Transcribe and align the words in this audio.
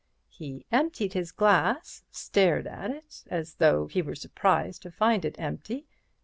He 0.29 0.65
emptied 0.71 1.13
his 1.13 1.31
glass—stared 1.31 2.65
at 2.65 2.89
it 2.89 3.23
as 3.29 3.53
though 3.57 3.85
he 3.85 4.01
were 4.01 4.15
surprised 4.15 4.81
to 4.81 4.89
find 4.89 5.23
it 5.23 5.39
empty. 5.39 5.85